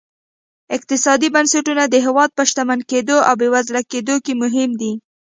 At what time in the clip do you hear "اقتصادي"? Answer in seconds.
0.75-1.27